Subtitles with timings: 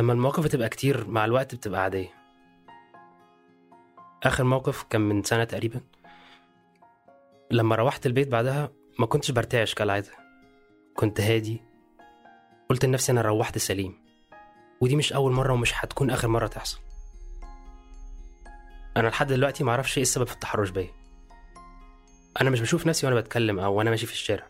[0.00, 2.14] لما المواقف بتبقى كتير مع الوقت بتبقى عادية.
[4.22, 5.80] آخر موقف كان من سنة تقريبا.
[7.50, 10.10] لما روحت البيت بعدها ما كنتش برتعش كالعادة.
[10.94, 11.62] كنت هادي.
[12.70, 13.94] قلت لنفسي أنا روحت سليم.
[14.80, 16.78] ودي مش أول مرة ومش هتكون آخر مرة تحصل.
[18.96, 20.90] أنا لحد دلوقتي معرفش إيه السبب في التحرش بيا.
[22.40, 24.46] أنا مش بشوف نفسي وأنا بتكلم أو وأنا ماشي في الشارع.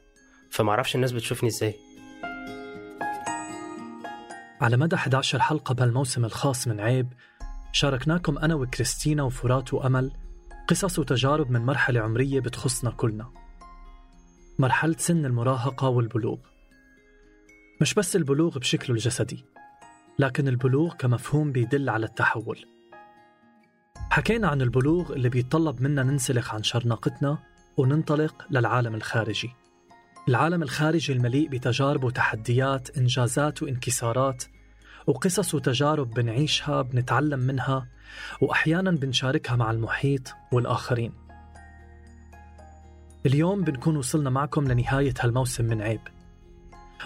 [0.50, 1.89] فمعرفش الناس بتشوفني إزاي.
[4.60, 7.12] على مدى 11 حلقة بهالموسم الخاص من عيب
[7.72, 10.12] شاركناكم أنا وكريستينا وفرات وأمل
[10.68, 13.30] قصص وتجارب من مرحلة عمرية بتخصنا كلنا.
[14.58, 16.38] مرحلة سن المراهقة والبلوغ.
[17.80, 19.44] مش بس البلوغ بشكله الجسدي
[20.18, 22.64] لكن البلوغ كمفهوم بيدل على التحول.
[24.10, 27.38] حكينا عن البلوغ اللي بيتطلب منا ننسلخ عن شرنقتنا
[27.76, 29.50] وننطلق للعالم الخارجي.
[30.28, 34.44] العالم الخارجي المليء بتجارب وتحديات إنجازات وانكسارات
[35.06, 37.86] وقصص وتجارب بنعيشها بنتعلم منها
[38.40, 41.12] وأحيانا بنشاركها مع المحيط والآخرين.
[43.26, 46.00] اليوم بنكون وصلنا معكم لنهاية هالموسم من عيب.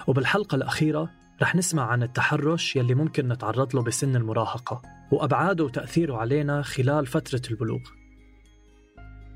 [0.06, 1.10] وبالحلقة الأخيرة
[1.42, 7.42] رح نسمع عن التحرش يلي ممكن نتعرض له بسن المراهقة وأبعاده وتأثيره علينا خلال فترة
[7.50, 7.80] البلوغ.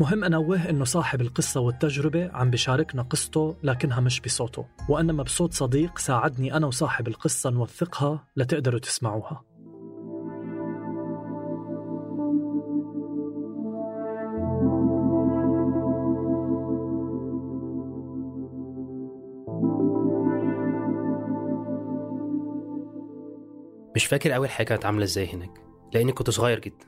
[0.01, 5.99] مهم أنوه أنه صاحب القصة والتجربة عم بشاركنا قصته لكنها مش بصوته وإنما بصوت صديق
[5.99, 9.45] ساعدني أنا وصاحب القصة نوثقها لتقدروا تسمعوها.
[23.97, 25.61] مش فاكر أول حاجة كانت عاملة إزاي هناك
[25.95, 26.87] لأني كنت صغير جدا.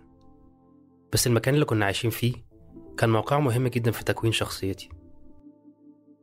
[1.12, 2.49] بس المكان اللي كنا عايشين فيه
[2.96, 4.88] كان موقعه مهم جدا في تكوين شخصيتي.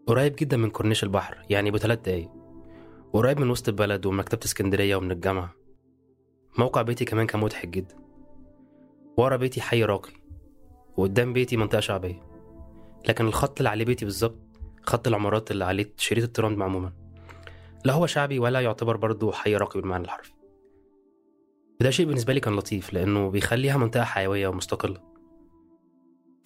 [0.08, 2.32] قريب جدا من كورنيش البحر يعني بثلاث دقايق.
[3.14, 5.54] وقريب من وسط البلد ومكتبة اسكندرية ومن الجامعة.
[6.58, 7.96] موقع بيتي كمان كان مضحك جدا.
[9.18, 10.14] ورا بيتي حي راقي
[10.98, 12.22] وقدام بيتي منطقة شعبية.
[13.10, 14.40] لكن الخط اللي عليه بيتي بالظبط
[14.84, 16.94] خط العمارات اللي عليه شريط الترند عموما.
[17.86, 20.34] لا هو شعبي ولا يعتبر برضه حي راقي بالمعنى الحرفي.
[21.82, 25.17] وده شيء بالنسبة لي كان لطيف لأنه بيخليها منطقة حيوية ومستقلة.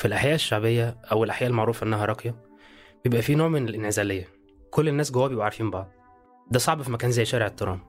[0.02, 2.36] في الأحياء الشعبية أو الأحياء المعروفة إنها راقية
[3.04, 4.28] بيبقى في نوع من الإنعزالية.
[4.72, 5.92] كل الناس جوا بيبقوا عارفين بعض.
[6.52, 7.80] ده صعب في مكان زي شارع الترام.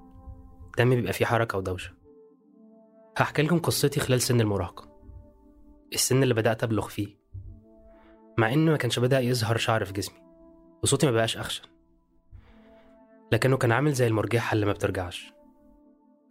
[0.76, 1.92] دايما بيبقى فيه حركة ودوشة.
[3.18, 4.88] هحكي لكم قصتي خلال سن المراهقة.
[5.92, 7.16] السن اللي بدأت أبلغ فيه.
[8.38, 10.18] مع إنه ما كانش بدأ يظهر شعر في جسمي
[10.82, 11.64] وصوتي ما بقاش أخشن.
[13.32, 15.32] لكنه كان عامل زي المرجحة اللي ما بترجعش.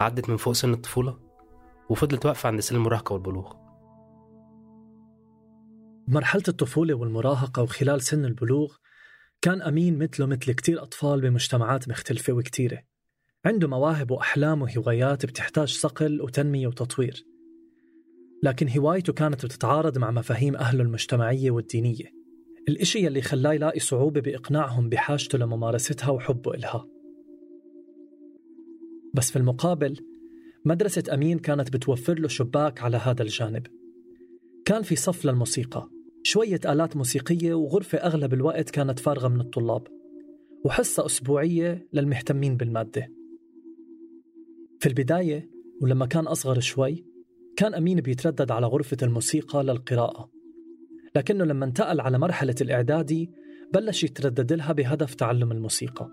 [0.01, 1.19] عدت من فوق سن الطفولة
[1.89, 3.60] وفضلت واقفة عند سن المراهقة والبلوغ.
[6.07, 8.75] بمرحلة الطفولة والمراهقة وخلال سن البلوغ
[9.41, 12.83] كان أمين مثله مثل كتير أطفال بمجتمعات مختلفة وكتيرة.
[13.45, 17.25] عنده مواهب وأحلام وهوايات بتحتاج صقل وتنمية وتطوير.
[18.43, 22.05] لكن هوايته كانت بتتعارض مع مفاهيم أهله المجتمعية والدينية.
[22.69, 26.87] الإشي اللي خلاه يلاقي صعوبة بإقناعهم بحاجته لممارستها وحبه إلها.
[29.13, 29.97] بس في المقابل
[30.65, 33.80] مدرسة أمين كانت بتوفر له شباك على هذا الجانب.
[34.65, 35.89] كان في صف للموسيقى.
[36.23, 39.87] شوية آلات موسيقية وغرفة أغلب الوقت كانت فارغة من الطلاب
[40.65, 43.07] وحصة أسبوعية للمهتمين بالمادة.
[44.79, 45.49] في البداية
[45.81, 47.05] ولما كان أصغر شوي
[47.57, 50.31] كان أمين بيتردد على غرفة الموسيقى للقراءة.
[51.15, 53.31] لكنه لما انتقل على مرحلة الإعدادي
[53.73, 56.09] بلش يتردد لها بهدف تعلم الموسيقى.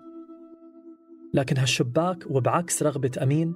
[1.33, 3.55] لكن هالشباك وبعكس رغبة أمين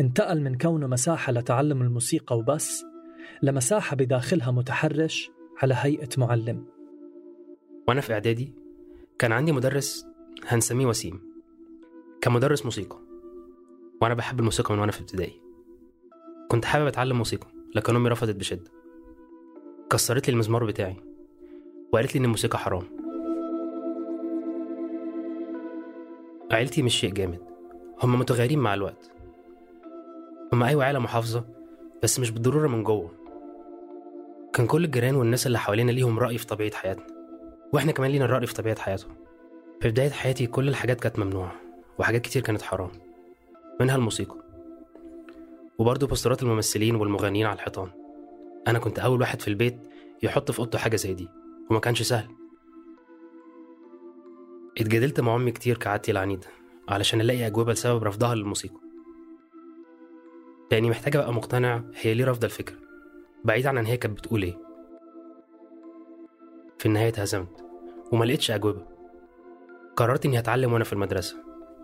[0.00, 2.84] انتقل من كونه مساحة لتعلم الموسيقى وبس
[3.42, 5.30] لمساحة بداخلها متحرش
[5.62, 6.64] على هيئة معلم.
[7.88, 8.52] وأنا في إعدادي
[9.18, 10.06] كان عندي مدرس
[10.46, 11.20] هنسميه وسيم.
[12.20, 12.98] كان مدرس موسيقى.
[14.02, 15.40] وأنا بحب الموسيقى من وأنا في ابتدائي.
[16.48, 18.70] كنت حابب أتعلم موسيقى لكن أمي رفضت بشدة.
[19.90, 20.96] كسرت لي المزمار بتاعي
[21.92, 22.82] وقالت لي إن الموسيقى حرام.
[26.50, 27.40] عيلتي مش شيء جامد.
[28.02, 29.10] هم متغيرين مع الوقت.
[30.52, 31.55] هم أيوة عيلة محافظة
[32.06, 33.10] بس مش بالضرورة من جوه.
[34.52, 37.06] كان كل الجيران والناس اللي حوالينا ليهم رأي في طبيعة حياتنا
[37.72, 39.14] وإحنا كمان لينا الرأي في طبيعة حياتهم.
[39.80, 41.52] في بداية حياتي كل الحاجات كانت ممنوعة
[41.98, 42.90] وحاجات كتير كانت حرام
[43.80, 44.36] منها الموسيقى.
[45.78, 47.88] وبرضه بوسترات الممثلين والمغنيين على الحيطان.
[48.68, 49.78] أنا كنت أول واحد في البيت
[50.22, 51.28] يحط في أوضته حاجة زي دي
[51.70, 52.28] وما كانش سهل.
[54.78, 56.46] اتجادلت مع أمي كتير كعادتي العنيدة
[56.88, 58.85] علشان ألاقي أجوبة لسبب رفضها للموسيقى.
[60.70, 62.76] لأني محتاج أبقى مقتنع هي ليه رافضة الفكرة.
[63.44, 64.58] بعيد عن إن هي كانت بتقول إيه.
[66.78, 67.64] في النهاية اتهزمت
[68.12, 68.86] وما لقيتش أجوبة.
[69.96, 71.36] قررت إني هتعلم وأنا في المدرسة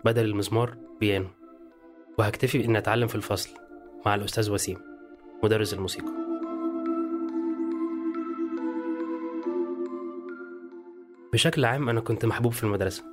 [0.05, 1.27] بدل المزمار بيانو.
[2.17, 3.49] وهكتفي بإني أتعلم في الفصل
[4.05, 4.77] مع الأستاذ وسيم
[5.43, 6.11] مدرس الموسيقى.
[11.33, 13.03] بشكل عام أنا كنت محبوب في المدرسة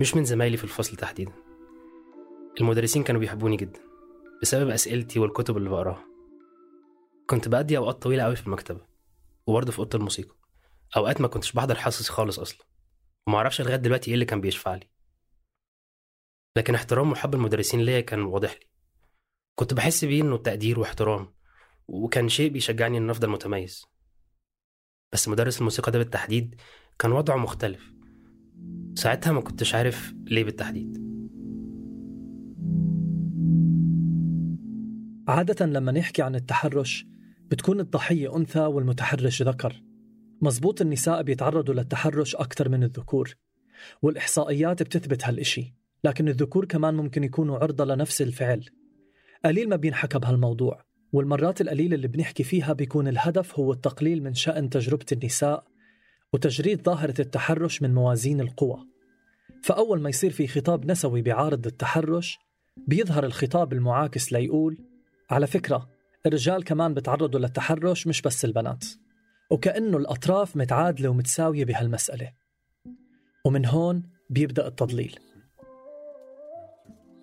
[0.00, 1.32] مش من زمايلي في الفصل تحديدا.
[2.60, 3.85] المدرسين كانوا بيحبوني جدا.
[4.42, 6.04] بسبب أسئلتي والكتب اللي بقراها.
[7.26, 8.86] كنت بقضي أوقات طويلة قوي في المكتبة
[9.46, 10.36] وبرضه في أوضة الموسيقى.
[10.96, 12.66] أوقات ما كنتش بحضر حصصي خالص أصلا
[13.26, 14.90] ومعرفش لغاية دلوقتي إيه اللي كان بيشفع لي.
[16.56, 18.66] لكن احترام وحب المدرسين ليا كان واضح لي.
[19.54, 21.34] كنت بحس بيه إنه تقدير واحترام
[21.88, 23.84] وكان شيء بيشجعني إن أفضل متميز.
[25.12, 26.60] بس مدرس الموسيقى ده بالتحديد
[26.98, 27.92] كان وضعه مختلف.
[28.94, 31.05] ساعتها ما كنتش عارف ليه بالتحديد.
[35.28, 37.06] عادة لما نحكي عن التحرش
[37.50, 39.82] بتكون الضحية أنثى والمتحرش ذكر.
[40.40, 43.36] مزبوط النساء بيتعرضوا للتحرش أكثر من الذكور
[44.02, 45.74] والإحصائيات بتثبت هالإشي
[46.04, 48.64] لكن الذكور كمان ممكن يكونوا عرضة لنفس الفعل.
[49.44, 54.70] قليل ما بينحكى بهالموضوع والمرات القليلة اللي بنحكي فيها بيكون الهدف هو التقليل من شأن
[54.70, 55.64] تجربة النساء
[56.32, 58.86] وتجريد ظاهرة التحرش من موازين القوى.
[59.62, 62.38] فأول ما يصير في خطاب نسوي بيعارض التحرش
[62.76, 64.78] بيظهر الخطاب المعاكس ليقول
[65.30, 65.88] على فكرة
[66.26, 68.84] الرجال كمان بتعرضوا للتحرش مش بس البنات.
[69.50, 72.32] وكأنه الأطراف متعادلة ومتساوية بهالمسألة.
[73.44, 75.18] ومن هون بيبدأ التضليل.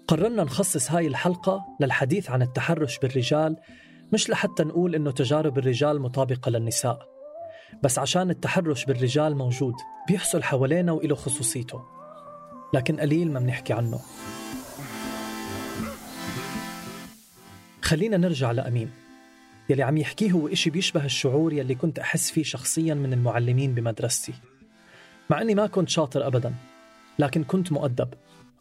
[0.08, 3.58] قررنا نخصص هاي الحلقة للحديث عن التحرش بالرجال
[4.14, 7.08] مش لحتى نقول إنه تجارب الرجال مطابقة للنساء.
[7.84, 9.74] بس عشان التحرش بالرجال موجود
[10.08, 11.82] بيحصل حوالينا وإله خصوصيته.
[12.74, 14.00] لكن قليل ما بنحكي عنه.
[17.83, 18.89] خلينا نرجع لأمين
[19.69, 24.33] يلي عم يحكيه هو إشي بيشبه الشعور يلي كنت أحس فيه شخصيا من المعلمين بمدرستي.
[25.30, 26.53] مع أني ما كنت شاطر أبدا
[27.19, 28.07] لكن كنت مؤدب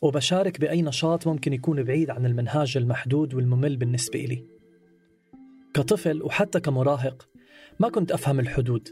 [0.02, 4.44] وبشارك بأي نشاط ممكن يكون بعيد عن المنهاج المحدود والممل بالنسبة إلي.
[5.74, 7.28] كطفل وحتى كمراهق
[7.80, 8.88] ما كنت أفهم الحدود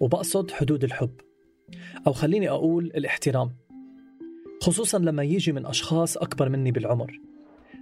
[0.00, 1.14] وبقصد حدود الحب
[2.06, 3.56] أو خليني أقول الاحترام
[4.62, 7.31] خصوصا لما يجي من أشخاص أكبر مني بالعمر.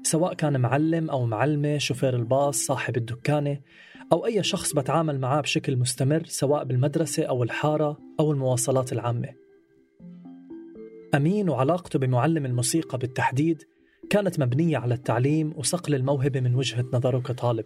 [0.02, 3.61] سواء كان معلم أو معلمة شوفير الباص صاحب الدكانة
[4.12, 9.29] أو أي شخص بتعامل معاه بشكل مستمر سواء بالمدرسة أو الحارة أو المواصلات العامة.
[11.14, 13.62] أمين وعلاقته بمعلم الموسيقى بالتحديد
[14.11, 17.64] كانت مبنية على التعليم وصقل الموهبة من وجهة نظره كطالب.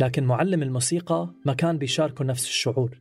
[0.00, 3.00] لكن معلم الموسيقى ما كان بيشاركه نفس الشعور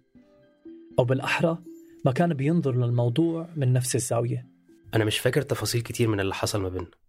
[1.00, 1.58] أو بالأحرى
[2.06, 4.48] ما كان بينظر للموضوع من نفس الزاوية.
[4.94, 7.05] أنا مش فاكر تفاصيل كتير من اللي حصل ما بيننا.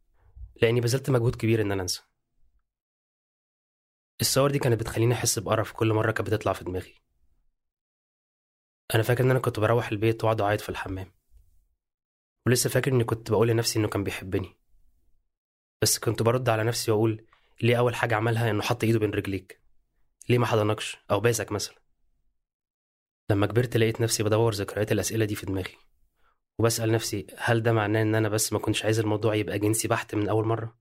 [0.62, 2.02] لأني بذلت مجهود كبير إن أنا أنسى.
[4.20, 6.94] الصور دي كانت بتخليني أحس بقرف كل مرة كانت بتطلع في دماغي.
[8.94, 11.12] أنا فاكر إن أنا كنت بروح البيت وأقعد أعيط في الحمام.
[12.46, 14.56] ولسه فاكر إني كنت بقول لنفسي إنه كان بيحبني.
[15.82, 17.26] بس كنت برد على نفسي وأقول
[17.62, 19.60] ليه أول حاجة عملها إنه حط إيده بين رجليك؟
[20.28, 21.76] ليه ما حضنكش؟ أو باسك مثلا.
[23.30, 25.76] لما كبرت لقيت نفسي بدور ذكريات الأسئلة دي في دماغي.
[26.58, 30.14] وبسأل نفسي هل ده معناه إن أنا بس ما كنتش عايز الموضوع يبقى جنسي بحت
[30.14, 30.76] من أول مرة؟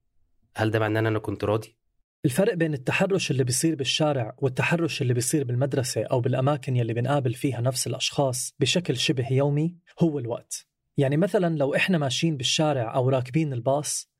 [0.56, 1.76] هل ده معناه إن أنا كنت راضي؟
[2.24, 7.60] الفرق بين التحرش اللي بيصير بالشارع والتحرش اللي بيصير بالمدرسة أو بالأماكن يلي بنقابل فيها
[7.60, 13.52] نفس الأشخاص بشكل شبه يومي هو الوقت يعني مثلا لو إحنا ماشيين بالشارع أو راكبين
[13.52, 14.10] الباص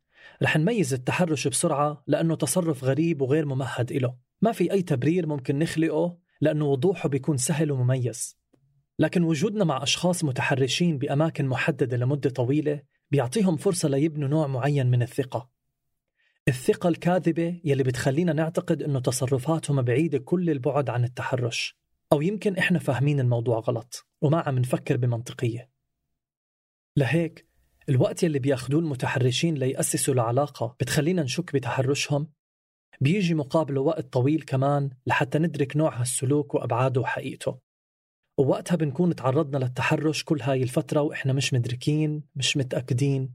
[0.43, 5.59] رح نميز التحرش بسرعة لأنه تصرف غريب وغير ممهد إله ما في أي تبرير ممكن
[5.59, 8.39] نخلقه لأنه وضوحه بيكون سهل ومميز
[8.99, 15.03] لكن وجودنا مع أشخاص متحرشين بأماكن محددة لمدة طويلة بيعطيهم فرصة ليبنوا نوع معين من
[15.03, 15.51] الثقة.
[16.49, 21.79] الثقة الكاذبة يلي بتخلينا نعتقد أنه تصرفاتهم بعيدة كل البعد عن التحرش
[22.13, 25.71] أو يمكن إحنا فاهمين الموضوع غلط وما عم نفكر بمنطقية.
[26.97, 27.49] لهيك
[27.89, 32.29] الوقت يلي بياخدوه المتحرشين ليأسسوا العلاقة بتخلينا نشك بتحرشهم
[33.01, 37.66] بيجي مقابله وقت طويل كمان لحتى ندرك نوع هالسلوك وأبعاده وحقيقته.
[38.39, 43.33] ووقتها بنكون تعرضنا للتحرش كل هاي الفترة وإحنا مش مدركين مش متأكدين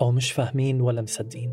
[0.00, 1.52] أو مش فاهمين ولا مصدقين.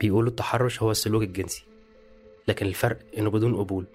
[0.00, 1.64] بيقولوا التحرش هو السلوك الجنسي
[2.48, 3.86] لكن الفرق إنه بدون قبول.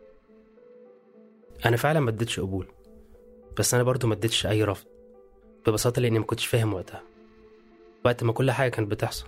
[1.66, 2.68] أنا فعلا ما اديتش قبول
[3.60, 4.86] بس أنا برضو ما اديتش أي رفض
[5.68, 7.04] ببساطة لأني ما كنتش فاهم وقتها.
[8.06, 9.28] وقت ما كل حاجة كانت بتحصل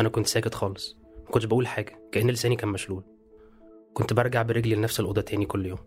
[0.00, 3.02] أنا كنت ساكت خالص ما كنتش بقول حاجة كأن لساني كان مشلول.
[3.94, 5.78] كنت برجع برجلي لنفس الأوضة تاني كل يوم.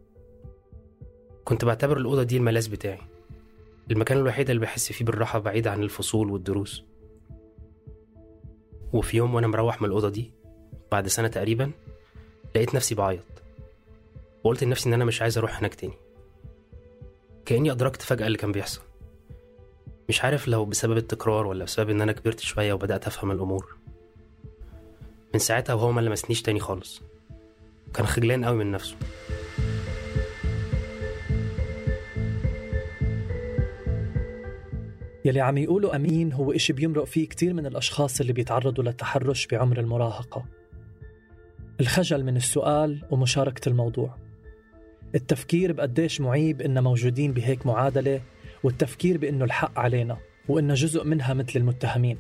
[1.44, 3.02] كنت بعتبر الأوضة دي الملاذ بتاعي.
[3.92, 6.84] المكان الوحيد اللي بحس فيه بالراحة بعيد عن الفصول والدروس.
[8.94, 10.32] وفي يوم وأنا مروح من الأوضة دي
[10.92, 11.72] بعد سنة تقريبا
[12.56, 13.33] لقيت نفسي بعيط.
[14.44, 15.94] وقلت لنفسي إن أنا مش عايز أروح هناك تاني.
[17.46, 18.82] كأني أدركت فجأة اللي كان بيحصل.
[20.10, 23.78] مش عارف لو بسبب التكرار ولا بسبب إن أنا كبرت شوية وبدأت أفهم الأمور.
[25.34, 27.02] من ساعتها وهو ما لمسنيش تاني خالص.
[27.94, 28.96] كان خجلان قوي من نفسه.
[35.26, 39.80] يلي عم يقولوا أمين هو إشي بيمرق فيه كتير من الأشخاص اللي بيتعرضوا للتحرش بعمر
[39.80, 40.46] المراهقة.
[41.80, 44.23] الخجل من السؤال ومشاركة الموضوع.
[45.16, 48.22] التفكير بقديش معيب إن موجودين بهيك معادلة
[48.64, 50.18] والتفكير بإنه الحق علينا
[50.50, 52.18] وإن جزء منها مثل المتهمين.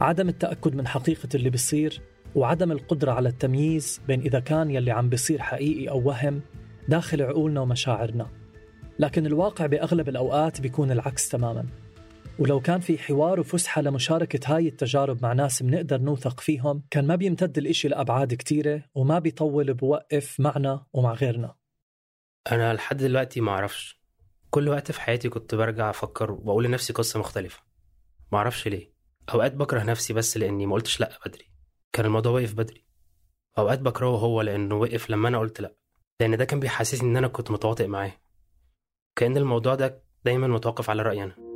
[0.00, 2.00] عدم التأكد من حقيقة اللي بيصير
[2.34, 6.40] وعدم القدرة على التمييز بين إذا كان يلي عم بيصير حقيقي أو وهم
[6.88, 8.26] داخل عقولنا ومشاعرنا.
[8.98, 11.66] لكن الواقع بأغلب الأوقات بيكون العكس تماما.
[12.38, 17.16] ولو كان في حوار وفسحة لمشاركة هاي التجارب مع ناس منقدر نوثق فيهم كان ما
[17.16, 21.59] بيمتد الإشي لأبعاد كتيرة وما بيطول بوقف معنا ومع غيرنا.
[22.50, 24.00] أنا لحد دلوقتي معرفش
[24.50, 27.62] كل وقت في حياتي كنت برجع أفكر وأقول لنفسي قصة مختلفة.
[28.32, 28.92] معرفش ليه.
[29.34, 31.50] أوقات بكره نفسي بس لأني ما قلتش لأ بدري.
[31.92, 32.84] كان الموضوع وقف بدري.
[33.58, 35.74] أوقات بكرهه هو لأنه وقف لما أنا قلت لأ.
[36.20, 38.12] لأن ده كان بيحسسني إن أنا كنت متواطئ معاه.
[39.16, 41.49] كأن الموضوع ده دايما متوقف على رأيي أنا.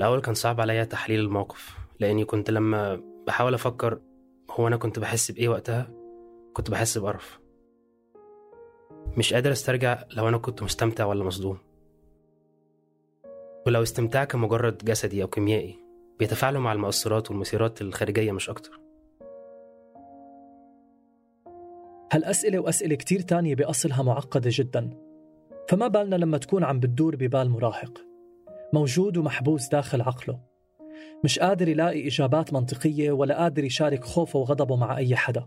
[0.00, 4.00] الأول كان صعب عليا تحليل الموقف لأني كنت لما بحاول أفكر
[4.50, 5.90] هو أنا كنت بحس بإيه وقتها
[6.52, 7.40] كنت بحس بقرف.
[9.16, 11.58] مش قادر أسترجع لو أنا كنت مستمتع ولا مصدوم.
[13.66, 15.78] ولو استمتاع كان مجرد جسدي أو كيميائي
[16.18, 18.80] بيتفاعلوا مع المؤثرات والمثيرات الخارجية مش أكتر.
[22.12, 24.90] هالأسئلة وأسئلة كتير تانية بأصلها معقدة جدا.
[25.68, 28.09] فما بالنا لما تكون عم بتدور ببال مراهق.
[28.72, 30.40] موجود ومحبوس داخل عقله.
[31.24, 35.46] مش قادر يلاقي إجابات منطقية ولا قادر يشارك خوفه وغضبه مع أي حدا.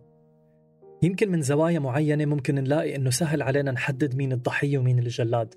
[1.03, 5.56] يمكن من زوايا معينة ممكن نلاقي إنه سهل علينا نحدد مين الضحية ومين الجلاد.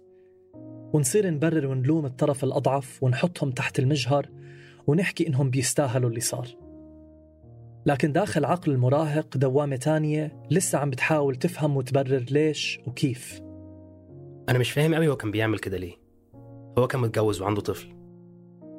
[0.93, 4.27] ونصير نبرر ونلوم الطرف الأضعف ونحطهم تحت المجهر
[4.87, 6.49] ونحكي إنهم بيستاهلوا اللي صار.
[7.87, 13.41] لكن داخل عقل المراهق دوامة تانية لسه عم بتحاول تفهم وتبرر ليش وكيف.
[14.49, 16.06] أنا مش فاهم قوي هو كان بيعمل كده ليه.
[16.78, 17.97] هو كان متجوز وعنده طفل.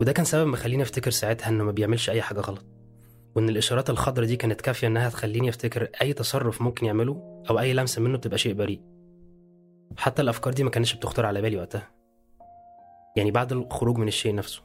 [0.02, 2.66] وده كان سبب مخليني أفتكر ساعتها إنه ما بيعملش أي حاجة غلط.
[3.36, 7.74] وإن الإشارات الخضراء دي كانت كافية إنها تخليني أفتكر أي تصرف ممكن يعمله أو أي
[7.74, 8.82] لمسة منه بتبقى شيء بريء.
[9.98, 11.92] حتى الأفكار دي ما كانتش بتخطر على بالي وقتها.
[13.16, 14.62] يعني بعد الخروج من الشيء نفسه.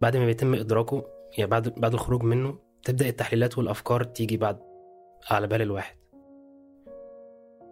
[0.00, 1.04] بعد ما بيتم إدراكه
[1.38, 4.58] يعني بعد بعد الخروج منه تبدأ التحليلات والأفكار تيجي بعد
[5.30, 5.96] على بال الواحد.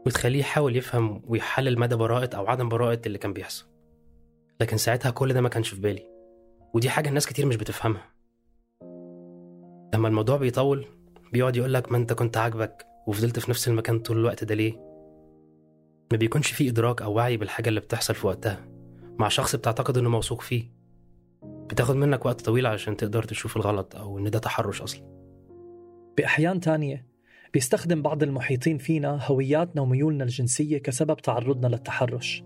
[0.07, 3.67] وتخليه يحاول يفهم ويحلل مدى براءة أو عدم براءة اللي كان بيحصل.
[4.61, 6.07] لكن ساعتها كل ده ما كانش في بالي.
[6.75, 8.15] ودي حاجة الناس كتير مش بتفهمها.
[9.95, 10.87] لما الموضوع بيطول
[11.33, 14.73] بيقعد يقولك ما انت كنت عاجبك وفضلت في نفس المكان طول الوقت ده ليه؟
[16.13, 18.69] ما بيكونش فيه إدراك أو وعي بالحاجة اللي بتحصل في وقتها.
[19.19, 20.65] مع شخص بتعتقد إنه موثوق فيه.
[21.43, 25.19] بتاخد منك وقت طويل علشان تقدر تشوف الغلط أو إن ده تحرش أصلا.
[26.17, 27.07] بأحيان تانية
[27.55, 32.45] بيستخدم بعض المحيطين فينا هوياتنا وميولنا الجنسية كسبب تعرضنا للتحرش.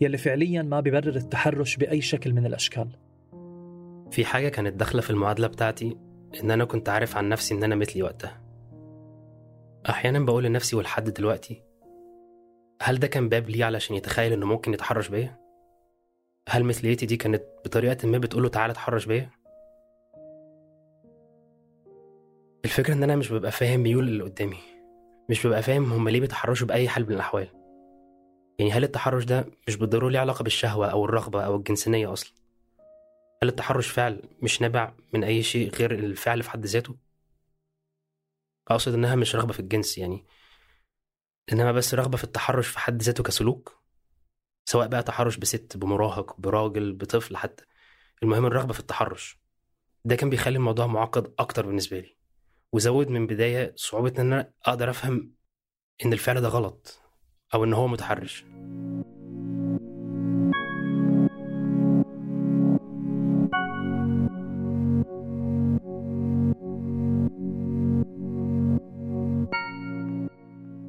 [0.00, 2.88] يلي فعليا ما بيبرر التحرش بأي شكل من الأشكال
[4.10, 5.96] في حاجة كانت داخلة في المعادلة بتاعتي
[6.42, 8.42] إن أنا كنت عارف عن نفسي إن أنا مثلي وقتها
[9.88, 11.62] أحيانا بقول لنفسي ولحد دلوقتي
[12.82, 15.36] هل ده كان باب ليه علشان يتخيل إنه ممكن يتحرش بيا؟
[16.48, 19.30] هل مثليتي دي كانت بطريقة ما بتقوله تعالى اتحرش بيا؟
[22.64, 24.58] الفكرة إن أنا مش ببقى فاهم ميول اللي قدامي
[25.30, 27.48] مش ببقى فاهم هما ليه بيتحرشوا بأي حال من الأحوال
[28.58, 32.32] يعني هل التحرش ده مش بالضرورة ليه علاقة بالشهوة أو الرغبة أو الجنسانية أصلا؟
[33.42, 36.96] هل التحرش فعل مش نابع من أي شيء غير الفعل في حد ذاته؟
[38.68, 40.24] أقصد إنها مش رغبة في الجنس يعني.
[41.52, 43.82] إنما بس رغبة في التحرش في حد ذاته كسلوك؟
[44.68, 47.64] سواء بقى تحرش بست بمراهق براجل بطفل حتى.
[48.22, 49.38] المهم الرغبة في التحرش.
[50.04, 52.16] ده كان بيخلي الموضوع معقد أكتر بالنسبة لي.
[52.72, 55.32] وزود من بداية صعوبة إن أنا أقدر أفهم
[56.04, 57.05] إن الفعل ده غلط.
[57.54, 58.44] أو إن هو متحرش.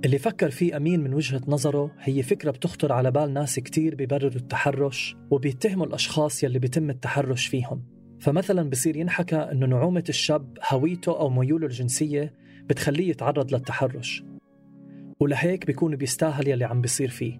[0.05, 4.31] اللي فكر فيه أمين من وجهة نظره هي فكرة بتخطر على بال ناس كتير بيبرروا
[4.31, 7.83] التحرش وبيتهموا الأشخاص يلي بيتم التحرش فيهم.
[8.19, 12.33] فمثلا بصير ينحكى أنه نعومة الشاب هويته أو ميوله الجنسية
[12.69, 14.23] بتخليه يتعرض للتحرش.
[15.19, 17.39] ولهيك بيكون بيستاهل يلي عم بيصير فيه.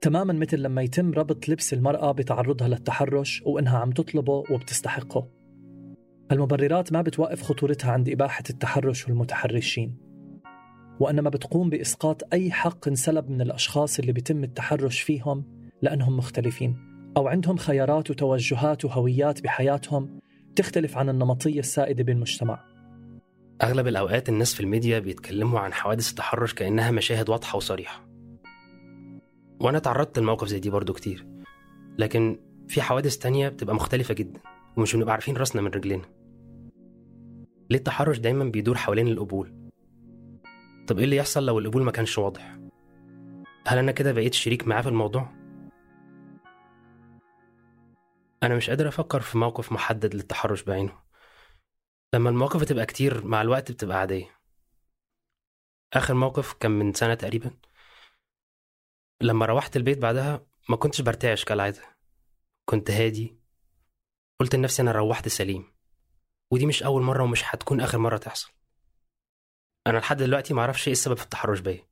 [0.00, 5.28] تماما مثل لما يتم ربط لبس المرأة بتعرضها للتحرش وإنها عم تطلبه وبتستحقه.
[6.32, 9.96] المبررات ما بتوقف خطورتها عند إباحة التحرش والمتحرشين.
[11.00, 15.44] وإنما بتقوم بإسقاط أي حق انسلب من الأشخاص اللي بيتم التحرش فيهم
[15.82, 16.76] لأنهم مختلفين.
[17.16, 20.20] أو عندهم خيارات وتوجهات وهويات بحياتهم
[20.56, 22.77] تختلف عن النمطية السائدة بالمجتمع.
[23.62, 28.08] أغلب الأوقات الناس في الميديا بيتكلموا عن حوادث التحرش كأنها مشاهد واضحة وصريحة.
[29.60, 31.26] وأنا تعرضت لمواقف زي دي برضو كتير.
[31.98, 34.40] لكن في حوادث تانية بتبقى مختلفة جدا
[34.76, 36.04] ومش بنبقى عارفين راسنا من رجلنا
[37.70, 39.70] ليه التحرش دايما بيدور حوالين القبول؟
[40.86, 42.58] طب إيه اللي يحصل لو القبول ما كانش واضح؟
[43.66, 45.28] هل أنا كده بقيت شريك معاه في الموضوع؟
[48.42, 50.92] أنا مش قادر أفكر في موقف محدد للتحرش بعينه.
[52.14, 54.38] لما المواقف بتبقى كتير مع الوقت بتبقى عادية.
[55.92, 57.50] آخر موقف كان من سنة تقريبا.
[59.20, 61.82] لما روحت البيت بعدها ما كنتش برتعش كالعادة.
[62.64, 63.38] كنت هادي.
[64.40, 65.72] قلت لنفسي أنا روحت سليم.
[66.50, 68.52] ودي مش أول مرة ومش هتكون آخر مرة تحصل.
[69.86, 71.88] أنا لحد دلوقتي معرفش إيه السبب في التحرش بيا.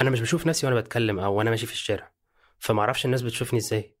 [0.00, 2.12] أنا مش بشوف نفسي وأنا بتكلم أو وأنا ماشي في الشارع.
[2.58, 3.96] فمعرفش الناس بتشوفني إزاي.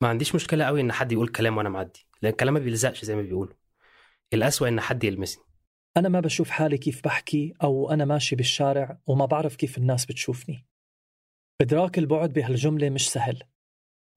[0.00, 2.06] ما عنديش مشكلة قوي إن حد يقول كلام وأنا معدي.
[2.22, 3.54] لأن الكلام ما بيلزقش زي ما بيقولوا.
[4.34, 5.44] الأسوأ إن حد يلمسني.
[5.96, 10.66] أنا ما بشوف حالي كيف بحكي أو أنا ماشي بالشارع وما بعرف كيف الناس بتشوفني.
[11.60, 13.42] إدراك البعد بهالجملة مش سهل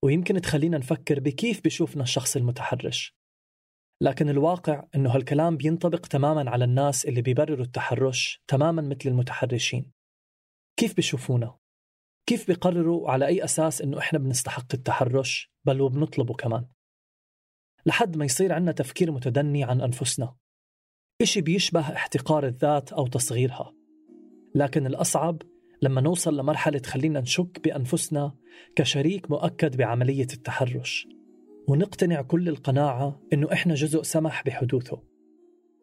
[0.03, 3.15] ويمكن تخلينا نفكر بكيف بشوفنا الشخص المتحرش.
[4.01, 9.91] لكن الواقع أنه هالكلام بينطبق تماما على الناس اللي بيبرروا التحرش تماما مثل المتحرشين.
[10.79, 11.57] كيف بيشوفونا؟
[12.29, 16.67] كيف بيقرروا على أي أساس أنه إحنا بنستحق التحرش بل وبنطلبه كمان؟
[17.85, 20.35] لحد ما يصير عنا تفكير متدني عن أنفسنا.
[21.21, 23.73] إشي بيشبه احتقار الذات أو تصغيرها.
[24.55, 25.41] لكن الأصعب
[25.81, 28.35] لما نوصل لمرحلة تخلينا نشك بأنفسنا
[28.75, 31.07] كشريك مؤكد بعملية التحرش.
[31.67, 35.01] ونقتنع كل القناعة إنه إحنا جزء سمح بحدوثه.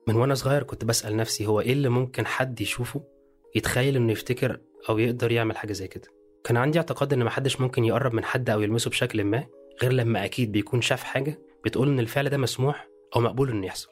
[0.08, 3.04] من وأنا صغير كنت بسأل نفسي هو إيه اللي ممكن حد يشوفه
[3.54, 6.08] يتخيل إنه يفتكر أو يقدر يعمل حاجة زي كده.
[6.44, 9.46] كان عندي اعتقاد إن محدش ممكن يقرب من حد أو يلمسه بشكل ما
[9.82, 13.88] غير لما أكيد بيكون شاف حاجة بتقول إن الفعل ده مسموح أو مقبول إنه يحصل.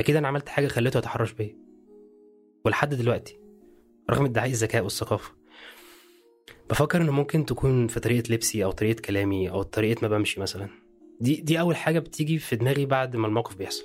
[0.00, 1.56] أكيد أنا عملت حاجة خليته يتحرش بيا.
[2.64, 3.40] ولحد دلوقتي
[4.10, 5.32] رغم ادعاء الذكاء والثقافة
[6.70, 10.68] بفكر إنه ممكن تكون في طريقة لبسي أو طريقة كلامي أو طريقة ما بمشي مثلا.
[11.20, 13.84] دي دي أول حاجة بتيجي في دماغي بعد ما الموقف بيحصل.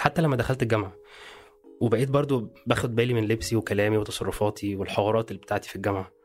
[0.00, 0.96] حتى لما دخلت الجامعة
[1.80, 6.17] وبقيت برضو باخد بالي من لبسي وكلامي وتصرفاتي والحوارات اللي بتاعتي في الجامعة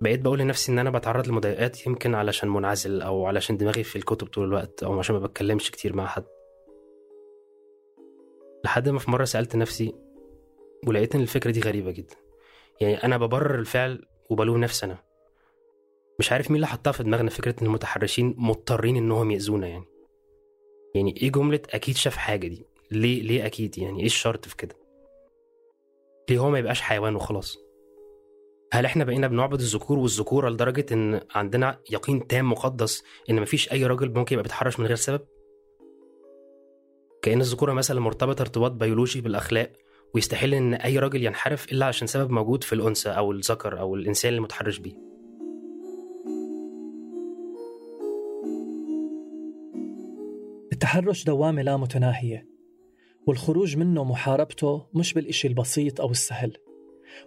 [0.00, 4.26] بقيت بقول لنفسي إن أنا بتعرض لمضايقات يمكن علشان منعزل أو علشان دماغي في الكتب
[4.26, 6.24] طول الوقت أو عشان ما بتكلمش كتير مع حد.
[8.64, 9.94] لحد ما في مرة سألت نفسي
[10.86, 12.16] ولقيت إن الفكرة دي غريبة جدا.
[12.80, 14.98] يعني أنا ببرر الفعل وبلوم نفسي أنا.
[16.18, 19.84] مش عارف مين اللي حطها في دماغنا فكرة إن المتحرشين مضطرين إنهم يأذونا يعني.
[20.94, 24.76] يعني إيه جملة أكيد شاف حاجة دي؟ ليه ليه أكيد؟ يعني إيه الشرط في كده؟
[26.30, 27.69] ليه هو ما يبقاش حيوان وخلاص؟
[28.72, 33.86] هل إحنا بقينا بنعبد الذكور والذكوره لدرجة إن عندنا يقين تام مقدس إن مفيش أي
[33.86, 35.20] راجل ممكن يبقى بيتحرش من غير سبب؟
[37.22, 39.72] كأن الذكوره مثلا مرتبطة ارتباط بيولوجي بالأخلاق
[40.14, 44.28] ويستحيل إن أي راجل ينحرف إلا عشان سبب موجود في الأنثى أو الذكر أو الإنسان
[44.28, 44.94] اللي متحرش بيه.
[50.72, 52.48] التحرش دوامة لا متناهية
[53.26, 56.56] والخروج منه محاربته مش بالإشي البسيط أو السهل.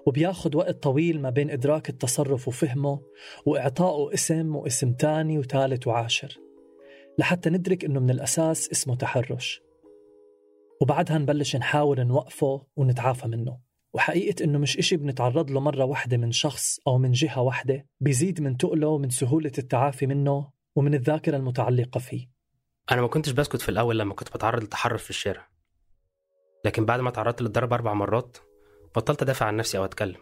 [0.05, 3.01] وبياخد وقت طويل ما بين إدراك التصرف وفهمه
[3.45, 6.37] وإعطائه اسم واسم تاني وثالث وعاشر
[7.17, 9.61] لحتى ندرك إنه من الأساس اسمه تحرش.
[10.81, 13.59] وبعدها نبلش نحاول نوقفه ونتعافى منه.
[13.93, 18.41] وحقيقة إنه مش إشي بنتعرض له مرة واحدة من شخص أو من جهة واحدة بيزيد
[18.41, 22.29] من تقله ومن سهولة التعافي منه ومن الذاكرة المتعلقة فيه.
[22.91, 25.47] أنا ما كنتش بسكت في الأول لما كنت بتعرض للتحرش في الشارع.
[26.65, 28.37] لكن بعد ما تعرضت للضرب أربع مرات
[28.95, 30.17] بطلت أدافع عن نفسي أو أتكلم.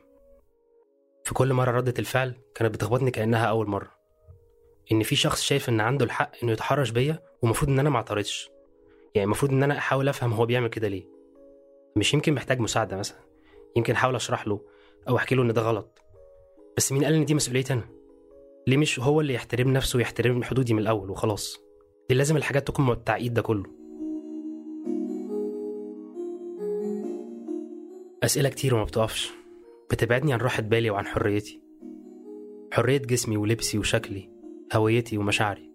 [1.23, 3.91] في كل مرة ردة الفعل كانت بتخبطني كأنها أول مرة.
[4.91, 8.49] إن في شخص شايف إن عنده الحق إنه يتحرش بيا ومفروض إن أنا ما أعترضش.
[9.15, 11.05] يعني المفروض إن أنا أحاول أفهم هو بيعمل كده ليه.
[11.95, 13.19] مش يمكن محتاج مساعدة مثلا.
[13.75, 14.61] يمكن أحاول أشرح له
[15.09, 16.01] أو أحكي له إن ده غلط.
[16.77, 17.89] بس مين قال إن دي مسؤوليتي أنا؟
[18.67, 21.59] ليه مش هو اللي يحترم نفسه ويحترم حدودي من الأول وخلاص؟
[22.09, 23.80] ليه لازم الحاجات تكون بالتعقيد ده كله؟
[28.23, 29.31] أسئلة كتير وما بتقفش.
[29.91, 31.61] بتبعدني عن راحة بالي وعن حريتي.
[32.73, 34.29] حرية جسمي ولبسي وشكلي
[34.73, 35.71] هويتي ومشاعري.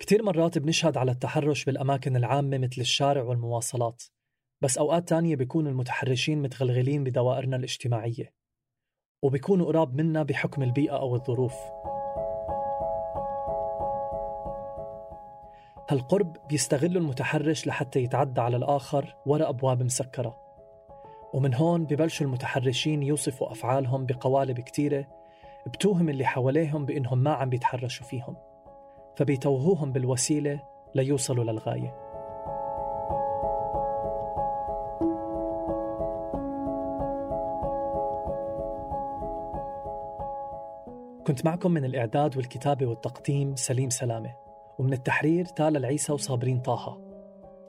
[0.00, 4.02] كتير مرات بنشهد على التحرش بالأماكن العامة مثل الشارع والمواصلات
[4.60, 8.32] بس أوقات تانية بيكون المتحرشين متغلغلين بدوائرنا الاجتماعية
[9.22, 11.54] وبيكونوا قراب منا بحكم البيئة أو الظروف.
[15.90, 20.43] هالقرب بيستغله المتحرش لحتى يتعدى على الآخر وراء أبواب مسكرة.
[21.34, 25.06] ومن هون ببلشوا المتحرشين يوصفوا أفعالهم بقوالب كتيرة
[25.66, 28.36] بتوهم اللي حواليهم بإنهم ما عم بيتحرشوا فيهم
[29.16, 30.60] فبيتوهوهم بالوسيلة
[30.94, 31.94] ليوصلوا للغاية.
[41.26, 44.34] كنت معكم من الإعداد والكتابة والتقديم سليم سلامة
[44.78, 46.98] ومن التحرير تالا العيسى وصابرين طه.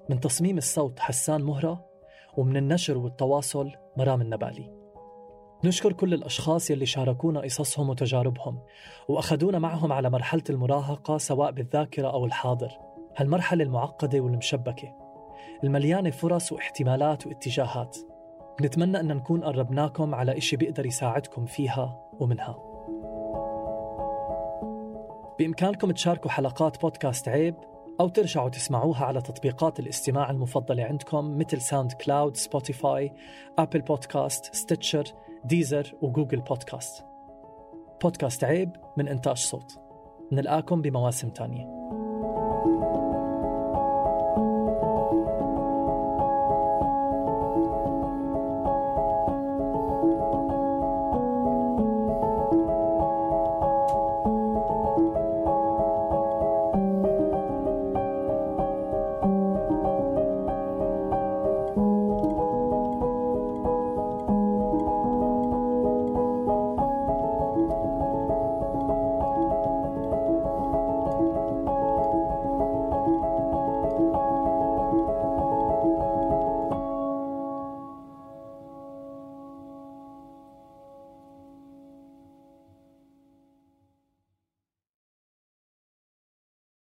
[0.10, 1.95] من تصميم الصوت حسان مهرة
[2.38, 4.72] ومن النشر والتواصل مرام النبالي.
[5.64, 8.60] نشكر كل الأشخاص يلي شاركونا قصصهم وتجاربهم
[9.08, 12.72] وأخذونا معهم على مرحلة المراهقة سواء بالذاكرة أو الحاضر
[13.18, 14.96] هالمرحلة المعقدة والمشبكة.
[15.64, 17.98] المليانة فرص واحتمالات واتجاهات.
[18.62, 22.58] نتمنى أن نكون قربناكم على إشي بيقدر يساعدكم فيها ومنها.
[25.40, 27.56] بإمكانكم تشاركوا حلقات بودكاست عيب
[28.00, 33.14] أو ترجعوا تسمعوها على تطبيقات الاستماع المفضلة عندكم مثل SoundCloud، Spotify،
[33.58, 35.04] Apple Podcasts، Stitcher،
[35.46, 37.06] ديزر وجوجل بودكاست.
[38.02, 39.80] بودكاست عيب من إنتاج صوت.
[40.32, 41.95] نلقاكم بمواسم تانية.